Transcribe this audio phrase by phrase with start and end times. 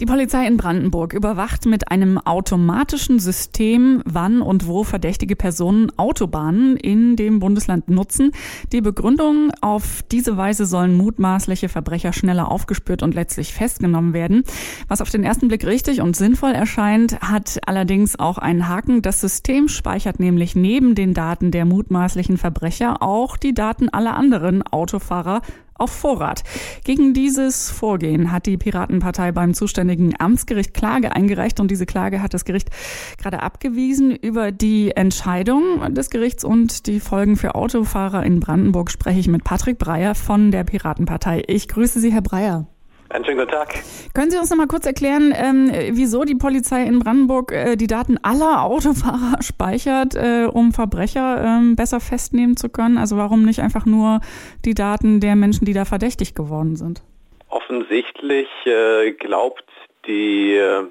[0.00, 6.78] Die Polizei in Brandenburg überwacht mit einem automatischen System, wann und wo verdächtige Personen Autobahnen
[6.78, 8.32] in dem Bundesland nutzen.
[8.72, 14.44] Die Begründung, auf diese Weise sollen mutmaßliche Verbrecher schneller aufgespürt und letztlich festgenommen werden.
[14.88, 19.02] Was auf den ersten Blick richtig und sinnvoll erscheint, hat allerdings auch einen Haken.
[19.02, 24.62] Das System speichert nämlich neben den Daten der mutmaßlichen Verbrecher auch die Daten aller anderen
[24.62, 25.42] Autofahrer
[25.80, 26.42] auf Vorrat.
[26.84, 32.34] Gegen dieses Vorgehen hat die Piratenpartei beim zuständigen Amtsgericht Klage eingereicht und diese Klage hat
[32.34, 32.70] das Gericht
[33.18, 34.14] gerade abgewiesen.
[34.14, 39.44] Über die Entscheidung des Gerichts und die Folgen für Autofahrer in Brandenburg spreche ich mit
[39.44, 41.42] Patrick Breyer von der Piratenpartei.
[41.46, 42.66] Ich grüße Sie, Herr Breyer.
[43.10, 43.74] Einen schönen guten Tag.
[44.14, 47.88] Können Sie uns noch mal kurz erklären, ähm, wieso die Polizei in Brandenburg äh, die
[47.88, 52.98] Daten aller Autofahrer speichert, äh, um Verbrecher ähm, besser festnehmen zu können?
[52.98, 54.20] Also warum nicht einfach nur
[54.64, 57.02] die Daten der Menschen, die da verdächtig geworden sind?
[57.48, 59.64] Offensichtlich äh, glaubt
[60.06, 60.84] die äh,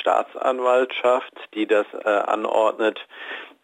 [0.00, 2.98] Staatsanwaltschaft, die das äh, anordnet,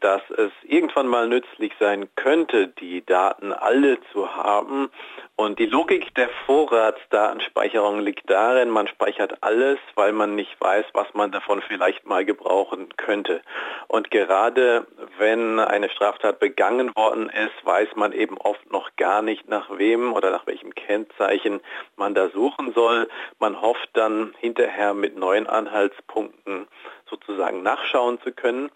[0.00, 4.90] dass es irgendwann mal nützlich sein könnte, die Daten alle zu haben.
[5.34, 11.06] Und die Logik der Vorratsdatenspeicherung liegt darin, man speichert alles, weil man nicht weiß, was
[11.14, 13.40] man davon vielleicht mal gebrauchen könnte.
[13.88, 14.86] Und gerade
[15.18, 20.12] wenn eine Straftat begangen worden ist, weiß man eben oft noch gar nicht, nach wem
[20.12, 21.60] oder nach welchem Kennzeichen
[21.96, 23.08] man da suchen soll.
[23.38, 26.68] Man hofft dann hinterher mit neuen Anhaltspunkten
[27.08, 28.70] sozusagen nachschauen zu können.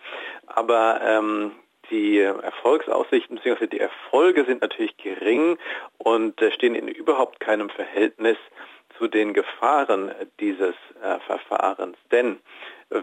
[0.46, 1.52] Aber ähm,
[1.90, 3.66] die Erfolgsaussichten bzw.
[3.66, 5.58] die Erfolge sind natürlich gering
[5.98, 8.36] und äh, stehen in überhaupt keinem Verhältnis
[8.98, 11.96] zu den Gefahren dieses äh, Verfahrens.
[12.10, 12.40] Denn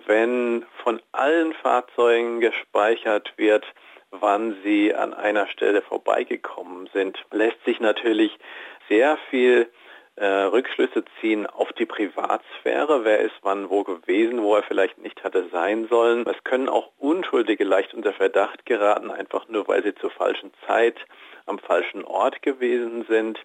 [0.08, 3.66] wenn von allen Fahrzeugen gespeichert wird,
[4.12, 8.38] wann sie an einer Stelle vorbeigekommen sind, lässt sich natürlich
[8.90, 9.70] sehr viel
[10.16, 13.04] äh, Rückschlüsse ziehen auf die Privatsphäre.
[13.04, 16.26] Wer ist wann wo gewesen, wo er vielleicht nicht hatte sein sollen.
[16.28, 20.98] Es können auch Unschuldige leicht unter Verdacht geraten, einfach nur weil sie zur falschen Zeit
[21.46, 23.40] am falschen Ort gewesen sind.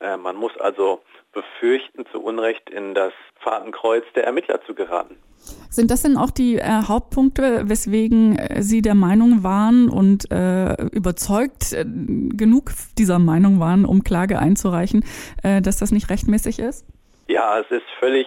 [0.00, 1.02] Äh, man muss also
[1.32, 5.22] befürchten, zu Unrecht in das Fahrtenkreuz der Ermittler zu geraten.
[5.70, 10.74] Sind das denn auch die äh, Hauptpunkte, weswegen äh, Sie der Meinung waren und äh,
[10.92, 15.04] überzeugt äh, genug dieser Meinung waren, um Klage einzureichen,
[15.42, 16.86] äh, dass das nicht rechtmäßig ist?
[17.28, 18.26] Ja, es ist völlig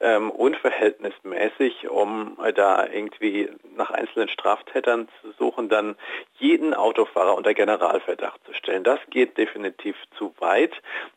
[0.00, 5.96] ähm, unverhältnismäßig, um äh, da irgendwie nach einzelnen Straftätern zu suchen, dann
[6.38, 8.82] jeden Autofahrer unter Generalverdacht zu stellen.
[8.82, 10.72] Das geht definitiv zu weit.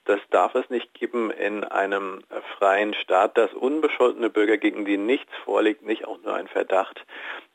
[0.05, 2.23] Das darf es nicht geben in einem
[2.57, 7.05] freien Staat, dass unbescholtene Bürger, gegen die nichts vorliegt, nicht auch nur ein Verdacht,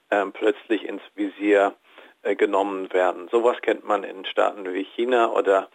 [0.08, 1.74] äh, plötzlich ins Visier
[2.22, 3.28] äh, genommen werden.
[3.30, 5.68] Sowas kennt man in Staaten wie China oder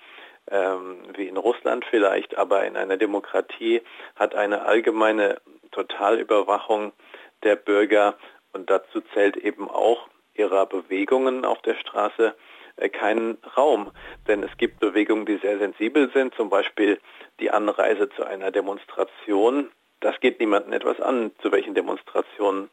[0.50, 3.82] ähm, wie in Russland vielleicht, aber in einer Demokratie
[4.16, 5.40] hat eine allgemeine
[5.72, 6.94] Totalüberwachung
[7.44, 8.16] der Bürger
[8.52, 12.36] und dazu zählt eben auch ihrer Bewegungen auf der Straße
[12.78, 13.92] äh, keinen Raum.
[14.28, 17.00] Denn es gibt Bewegungen, die sehr sensibel sind, zum Beispiel
[17.40, 19.70] die Anreise zu einer Demonstration.
[20.00, 22.70] Das geht niemandem etwas an, zu welchen Demonstrationen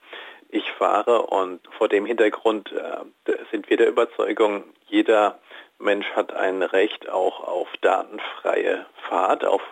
[0.48, 1.22] ich fahre.
[1.22, 5.38] Und vor dem Hintergrund äh, sind wir der Überzeugung, jeder
[5.80, 9.62] Mensch hat ein Recht auch auf datenfreie Fahrt, auf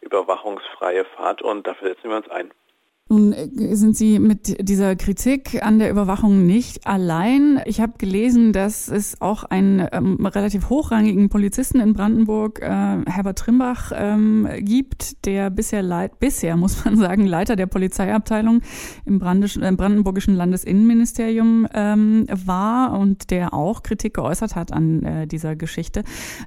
[0.00, 2.52] überwachungsfreie Fahrt und dafür setzen wir uns ein.
[3.12, 7.60] Nun äh, sind Sie mit dieser Kritik an der Überwachung nicht allein.
[7.66, 12.66] Ich habe gelesen, dass es auch einen ähm, relativ hochrangigen Polizisten in Brandenburg, äh,
[13.04, 18.62] Herbert Trimbach, ähm, gibt, der bisher, leit bisher muss man sagen, Leiter der Polizeiabteilung
[19.04, 25.54] im Brandisch brandenburgischen Landesinnenministerium ähm, war und der auch Kritik geäußert hat an äh, dieser
[25.54, 26.02] Geschichte.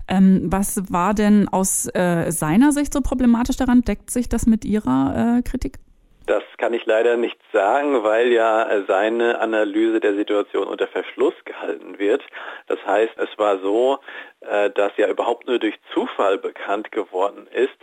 [0.07, 3.83] Ähm, was war denn aus äh, seiner Sicht so problematisch daran?
[3.83, 5.77] Deckt sich das mit Ihrer äh, Kritik?
[6.27, 11.99] Das kann ich leider nicht sagen, weil ja seine Analyse der Situation unter Verschluss gehalten
[11.99, 12.23] wird.
[12.67, 13.99] Das heißt, es war so,
[14.41, 17.77] äh, dass ja überhaupt nur durch Zufall bekannt geworden ist,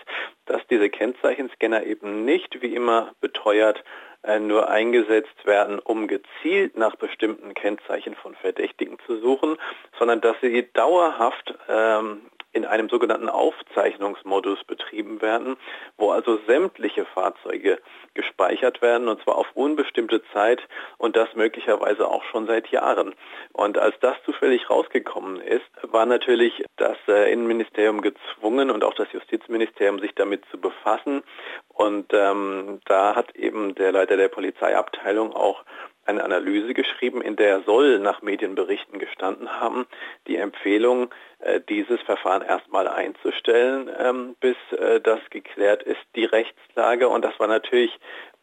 [0.46, 3.84] dass diese Kennzeichenscanner eben nicht, wie immer beteuert,
[4.24, 9.56] äh, nur eingesetzt werden, um gezielt nach bestimmten Kennzeichen von Verdächtigen zu suchen,
[10.00, 12.22] sondern dass sie dauerhaft ähm,
[12.52, 15.56] in einem sogenannten Aufzeichnungsmodus betrieben werden,
[15.96, 17.80] wo also sämtliche Fahrzeuge
[18.14, 20.60] gespeichert werden und zwar auf unbestimmte Zeit
[20.98, 23.14] und das möglicherweise auch schon seit Jahren.
[23.52, 29.10] Und als das zufällig rausgekommen ist, war natürlich das äh, Innenministerium gezwungen und auch das
[29.12, 31.22] Justizministerium sich damit zu befassen.
[31.68, 35.64] Und ähm, da hat eben der Leiter der Polizeiabteilung auch
[36.04, 39.86] eine Analyse geschrieben, in der soll nach Medienberichten gestanden haben,
[40.26, 41.10] die Empfehlung,
[41.40, 47.08] äh, dieses Verfahren erstmal einzustellen, ähm, bis äh, das geklärt ist, die Rechtslage.
[47.08, 47.98] Und das war natürlich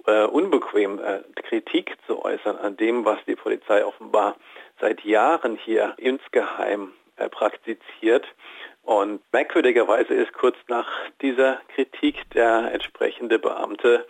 [0.05, 0.99] äh, unbequem,
[1.35, 4.35] Kritik zu äußern an dem, was die Polizei offenbar
[4.79, 6.93] seit Jahren hier insgeheim
[7.31, 8.25] praktiziert.
[8.83, 10.87] Und merkwürdigerweise ist kurz nach
[11.21, 14.07] dieser Kritik der entsprechende Beamte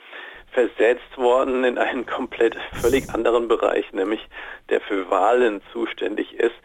[0.51, 4.21] versetzt worden in einen komplett völlig anderen Bereich, nämlich
[4.69, 6.55] der für Wahlen zuständig ist.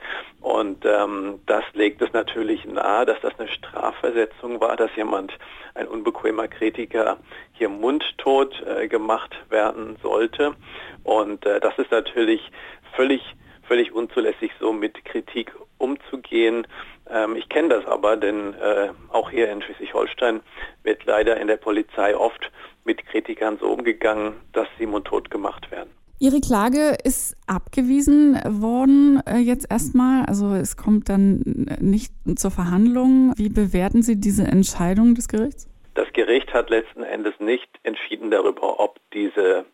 [0.40, 5.32] Und ähm, das legt es natürlich nahe, dass das eine Strafversetzung war, dass jemand,
[5.74, 7.18] ein unbequemer Kritiker,
[7.52, 10.54] hier mundtot äh, gemacht werden sollte.
[11.02, 12.50] Und äh, das ist natürlich
[12.94, 13.22] völlig
[13.66, 15.52] völlig unzulässig, so mit Kritik
[15.84, 16.66] umzugehen.
[17.08, 20.40] Ähm, ich kenne das aber, denn äh, auch hier in Schleswig-Holstein
[20.82, 22.50] wird leider in der Polizei oft
[22.84, 25.90] mit Kritikern so umgegangen, dass sie mundtot gemacht werden.
[26.20, 30.24] Ihre Klage ist abgewiesen worden äh, jetzt erstmal.
[30.26, 31.40] Also es kommt dann
[31.80, 33.34] nicht zur Verhandlung.
[33.36, 35.68] Wie bewerten Sie diese Entscheidung des Gerichts?
[35.94, 39.64] Das Gericht hat letzten Endes nicht entschieden darüber, ob diese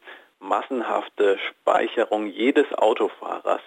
[0.41, 3.63] massenhafte Speicherung jedes Autofahrers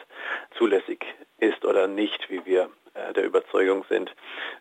[0.57, 1.05] zulässig
[1.39, 4.13] ist oder nicht, wie wir äh, der Überzeugung sind,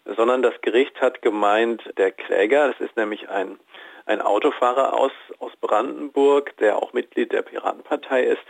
[0.05, 3.59] sondern das Gericht hat gemeint, der Kläger, das ist nämlich ein
[4.07, 8.43] ein Autofahrer aus, aus Brandenburg, der auch Mitglied der Piratenpartei ist,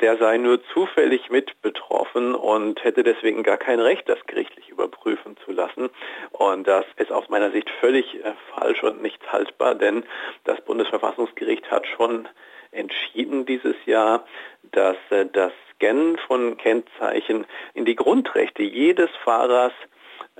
[0.00, 5.36] der sei nur zufällig mit betroffen und hätte deswegen gar kein Recht, das gerichtlich überprüfen
[5.44, 5.90] zu lassen.
[6.30, 10.04] Und das ist aus meiner Sicht völlig äh, falsch und nicht haltbar, denn
[10.44, 12.28] das Bundesverfassungsgericht hat schon
[12.74, 14.24] entschieden dieses Jahr,
[14.72, 19.72] dass äh, das Scannen von Kennzeichen in die Grundrechte jedes Fahrers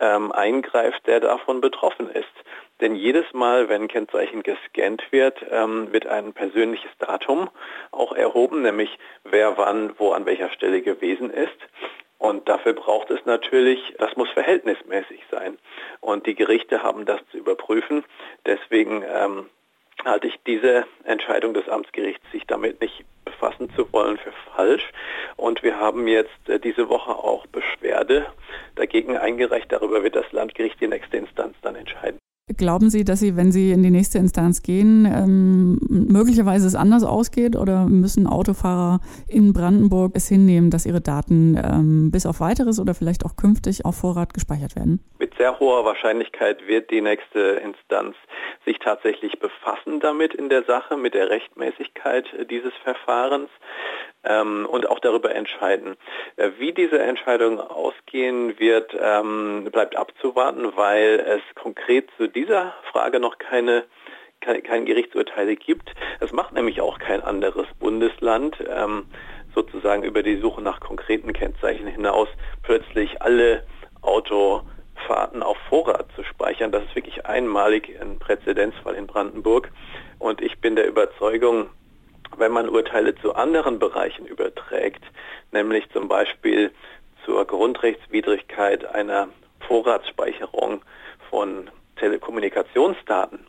[0.01, 2.25] ähm, eingreift, der davon betroffen ist.
[2.81, 7.49] Denn jedes Mal, wenn Kennzeichen gescannt wird, ähm, wird ein persönliches Datum
[7.93, 11.57] auch erhoben, nämlich wer wann wo an welcher Stelle gewesen ist.
[12.19, 15.59] Und dafür braucht es natürlich, das muss verhältnismäßig sein.
[16.01, 18.05] Und die Gerichte haben das zu überprüfen.
[18.47, 19.51] Deswegen ähm,
[20.05, 24.93] halte ich diese Entscheidung des Amtsgerichts, sich damit nicht befassen zu wollen, für falsch.
[25.37, 28.27] Und wir haben jetzt äh, diese Woche auch Beschwerde
[28.77, 29.71] dagegen eingereicht.
[29.73, 32.19] Darüber wird das Landgericht die nächste Instanz dann entscheiden.
[32.58, 37.02] Glauben Sie, dass Sie, wenn Sie in die nächste Instanz gehen, ähm, möglicherweise es anders
[37.02, 42.79] ausgeht oder müssen Autofahrer in Brandenburg es hinnehmen, dass ihre Daten ähm, bis auf weiteres
[42.79, 45.02] oder vielleicht auch künftig auf Vorrat gespeichert werden?
[45.19, 48.14] Mit sehr hoher Wahrscheinlichkeit wird die nächste Instanz
[48.67, 53.49] sich tatsächlich befassen damit in der Sache, mit der Rechtmäßigkeit dieses Verfahrens
[54.25, 55.97] ähm, und auch darüber entscheiden.
[56.37, 63.21] Äh, wie diese Entscheidung ausgehen wird, ähm, bleibt abzuwarten, weil es konkret zu dieser Frage
[63.21, 63.85] noch keine
[64.41, 65.94] kein, Gerichtsurteile gibt.
[66.21, 68.59] Es macht nämlich auch kein anderes Bundesland.
[68.69, 69.06] Ähm,
[69.55, 72.29] sozusagen über die Suche nach konkreten Kennzeichen hinaus
[72.62, 73.65] plötzlich alle
[74.03, 76.73] Autofahrten auf Vorrat zu speichern.
[76.73, 79.71] Das ist wirklich einmalig ein Präzedenzfall in Brandenburg.
[80.19, 81.71] Und ich bin der Überzeugung,
[82.39, 85.05] wenn man Urteile zu anderen Bereichen überträgt,
[85.53, 86.71] nämlich zum Beispiel
[87.25, 89.29] zur Grundrechtswidrigkeit einer
[89.67, 90.83] Vorratsspeicherung
[91.31, 93.47] von Telekommunikationsdaten,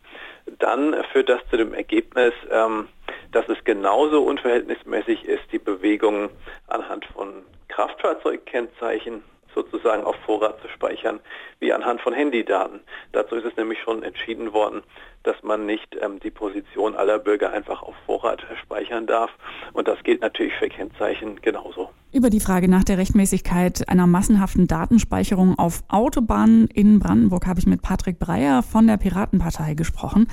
[0.59, 2.87] dann führt das zu dem Ergebnis, ähm,
[3.31, 6.29] dass es genauso unverhältnismäßig ist, die Bewegung
[6.67, 9.23] anhand von Kraftfahrzeugkennzeichen
[9.55, 11.19] sozusagen auf Vorrat zu speichern,
[11.59, 12.81] wie anhand von Handydaten.
[13.13, 14.83] Dazu ist es nämlich schon entschieden worden,
[15.23, 19.31] dass man nicht ähm, die Position aller Bürger einfach auf Vorrat speichern darf.
[19.73, 21.89] Und das gilt natürlich für Kennzeichen genauso.
[22.11, 27.65] Über die Frage nach der Rechtmäßigkeit einer massenhaften Datenspeicherung auf Autobahnen in Brandenburg habe ich
[27.65, 30.27] mit Patrick Breyer von der Piratenpartei gesprochen.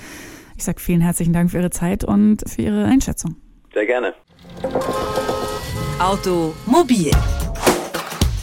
[0.57, 3.37] Ich sage vielen herzlichen Dank für Ihre Zeit und für Ihre Einschätzung.
[3.73, 4.15] Sehr gerne.
[5.99, 7.11] Automobil